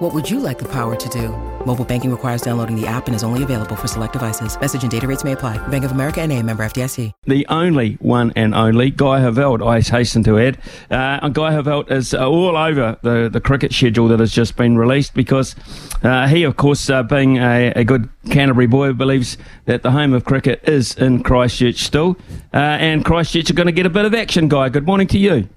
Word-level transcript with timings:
What 0.00 0.14
would 0.14 0.30
you 0.30 0.40
like 0.40 0.58
the 0.58 0.68
power 0.68 0.96
to 0.96 1.08
do? 1.10 1.28
Mobile 1.66 1.84
banking 1.84 2.10
requires 2.10 2.40
downloading 2.40 2.74
the 2.74 2.86
app 2.86 3.06
and 3.06 3.14
is 3.14 3.22
only 3.22 3.42
available 3.42 3.76
for 3.76 3.86
select 3.86 4.14
devices. 4.14 4.58
Message 4.58 4.80
and 4.82 4.90
data 4.90 5.06
rates 5.06 5.24
may 5.24 5.32
apply. 5.32 5.58
Bank 5.68 5.84
of 5.84 5.90
America 5.90 6.22
and 6.22 6.32
a 6.32 6.42
member 6.42 6.64
FDIC. 6.64 7.12
The 7.24 7.46
only 7.48 7.98
one 8.00 8.32
and 8.34 8.54
only 8.54 8.90
Guy 8.90 9.20
Heveldt, 9.20 9.60
I 9.62 9.82
hasten 9.82 10.24
to 10.24 10.38
add. 10.38 10.56
Uh, 10.90 11.28
Guy 11.28 11.52
Heveldt 11.52 11.90
is 11.90 12.14
uh, 12.14 12.26
all 12.26 12.56
over 12.56 12.96
the, 13.02 13.28
the 13.28 13.42
cricket 13.42 13.74
schedule 13.74 14.08
that 14.08 14.20
has 14.20 14.32
just 14.32 14.56
been 14.56 14.78
released 14.78 15.12
because 15.12 15.54
uh, 16.02 16.26
he, 16.28 16.44
of 16.44 16.56
course, 16.56 16.88
uh, 16.88 17.02
being 17.02 17.36
a, 17.36 17.70
a, 17.76 17.84
good 17.84 18.08
Canterbury 18.30 18.68
boy, 18.68 18.94
believes 18.94 19.36
that 19.66 19.82
the 19.82 19.90
home 19.90 20.14
of 20.14 20.24
cricket 20.24 20.66
is 20.66 20.94
in 20.94 21.22
Christchurch 21.22 21.76
still. 21.76 22.16
Uh, 22.54 22.56
and 22.56 23.04
Christchurch 23.04 23.50
are 23.50 23.54
going 23.54 23.66
to 23.66 23.72
get 23.72 23.84
a 23.84 23.90
bit 23.90 24.06
of 24.06 24.14
action, 24.14 24.48
Guy. 24.48 24.70
Good 24.70 24.86
morning 24.86 25.08
to 25.08 25.18
you. 25.18 25.50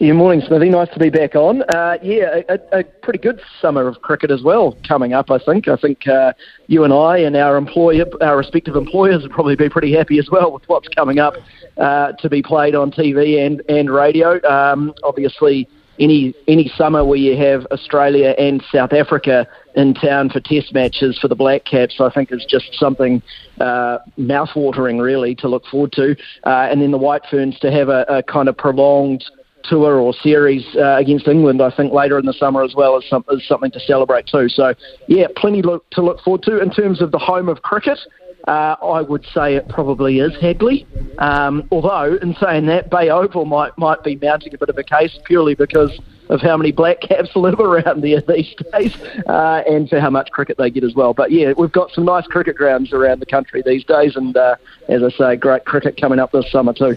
Yeah, 0.00 0.12
morning, 0.12 0.40
Smithy. 0.46 0.68
Nice 0.68 0.88
to 0.90 1.00
be 1.00 1.10
back 1.10 1.34
on. 1.34 1.62
Uh, 1.62 1.98
yeah, 2.00 2.42
a, 2.48 2.78
a, 2.78 2.84
pretty 2.84 3.18
good 3.18 3.40
summer 3.60 3.88
of 3.88 4.00
cricket 4.00 4.30
as 4.30 4.42
well 4.44 4.78
coming 4.86 5.12
up. 5.12 5.28
I 5.28 5.38
think. 5.38 5.66
I 5.66 5.74
think 5.74 6.06
uh, 6.06 6.34
you 6.68 6.84
and 6.84 6.92
I 6.92 7.18
and 7.18 7.34
our 7.34 7.56
employer, 7.56 8.04
our 8.20 8.36
respective 8.36 8.76
employers, 8.76 9.22
would 9.22 9.32
probably 9.32 9.56
be 9.56 9.68
pretty 9.68 9.92
happy 9.92 10.20
as 10.20 10.28
well 10.30 10.52
with 10.52 10.62
what's 10.68 10.86
coming 10.86 11.18
up 11.18 11.34
uh, 11.78 12.12
to 12.12 12.30
be 12.30 12.42
played 12.42 12.76
on 12.76 12.92
TV 12.92 13.44
and 13.44 13.60
and 13.68 13.90
radio. 13.90 14.40
Um, 14.48 14.94
obviously, 15.02 15.68
any 15.98 16.32
any 16.46 16.70
summer 16.76 17.04
where 17.04 17.18
you 17.18 17.36
have 17.36 17.66
Australia 17.72 18.36
and 18.38 18.62
South 18.72 18.92
Africa 18.92 19.48
in 19.74 19.94
town 19.94 20.30
for 20.30 20.38
Test 20.38 20.72
matches 20.72 21.18
for 21.18 21.26
the 21.26 21.34
Black 21.34 21.64
Caps, 21.64 22.00
I 22.00 22.08
think 22.10 22.30
is 22.30 22.46
just 22.48 22.72
something 22.74 23.20
uh, 23.60 23.98
mouthwatering, 24.16 25.02
really, 25.02 25.34
to 25.36 25.48
look 25.48 25.66
forward 25.66 25.90
to. 25.94 26.14
Uh, 26.44 26.68
and 26.70 26.80
then 26.80 26.92
the 26.92 26.98
White 26.98 27.22
Ferns 27.28 27.58
to 27.58 27.72
have 27.72 27.88
a, 27.88 28.04
a 28.08 28.22
kind 28.22 28.48
of 28.48 28.56
prolonged 28.56 29.24
tour 29.64 29.98
or 29.98 30.14
series 30.14 30.64
uh, 30.76 30.96
against 30.96 31.28
England, 31.28 31.62
I 31.62 31.70
think 31.70 31.92
later 31.92 32.18
in 32.18 32.26
the 32.26 32.32
summer 32.32 32.62
as 32.62 32.74
well 32.74 32.96
is, 32.98 33.08
some, 33.08 33.24
is 33.30 33.46
something 33.46 33.70
to 33.72 33.80
celebrate 33.80 34.26
too. 34.26 34.48
So, 34.48 34.74
yeah, 35.06 35.26
plenty 35.36 35.62
look, 35.62 35.88
to 35.90 36.02
look 36.02 36.20
forward 36.20 36.42
to 36.44 36.60
in 36.60 36.70
terms 36.70 37.00
of 37.00 37.12
the 37.12 37.18
home 37.18 37.48
of 37.48 37.62
cricket. 37.62 37.98
Uh, 38.46 38.76
I 38.82 39.02
would 39.02 39.26
say 39.34 39.56
it 39.56 39.68
probably 39.68 40.20
is 40.20 40.34
Hagley. 40.40 40.86
Um, 41.18 41.68
although, 41.70 42.16
in 42.22 42.34
saying 42.36 42.66
that, 42.66 42.88
Bay 42.88 43.10
Oval 43.10 43.44
might 43.44 43.76
might 43.76 44.02
be 44.02 44.16
mounting 44.16 44.54
a 44.54 44.58
bit 44.58 44.70
of 44.70 44.78
a 44.78 44.84
case 44.84 45.18
purely 45.26 45.54
because 45.54 45.98
of 46.30 46.40
how 46.40 46.56
many 46.56 46.72
black 46.72 47.00
caps 47.00 47.30
live 47.36 47.60
around 47.60 48.02
there 48.02 48.22
these 48.22 48.54
days 48.72 48.96
uh, 49.26 49.62
and 49.68 49.88
for 49.88 50.00
how 50.00 50.08
much 50.08 50.30
cricket 50.30 50.56
they 50.56 50.70
get 50.70 50.84
as 50.84 50.94
well. 50.94 51.12
But 51.12 51.30
yeah, 51.30 51.52
we've 51.58 51.72
got 51.72 51.90
some 51.90 52.04
nice 52.04 52.26
cricket 52.26 52.56
grounds 52.56 52.92
around 52.92 53.20
the 53.20 53.26
country 53.26 53.62
these 53.64 53.84
days, 53.84 54.16
and 54.16 54.36
uh, 54.36 54.56
as 54.88 55.02
I 55.02 55.10
say, 55.10 55.36
great 55.36 55.64
cricket 55.64 56.00
coming 56.00 56.18
up 56.18 56.32
this 56.32 56.50
summer 56.50 56.72
too. 56.72 56.96